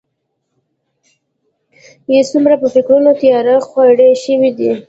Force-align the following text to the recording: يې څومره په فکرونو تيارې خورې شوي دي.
يې 2.11 2.21
څومره 2.31 2.55
په 2.61 2.67
فکرونو 2.75 3.09
تيارې 3.21 3.55
خورې 3.67 4.09
شوي 4.23 4.51
دي. 4.57 4.71